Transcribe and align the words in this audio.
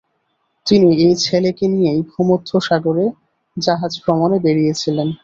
তিনি 0.67 0.89
এই 1.05 1.13
ছেলেকে 1.25 1.65
নিয়েই 1.73 2.01
ভূমধ্যসাগরে 2.11 3.05
জাহাজ 3.57 3.91
ভ্রমণে 4.03 4.37
বেরিয়েছিলেন। 4.45 5.07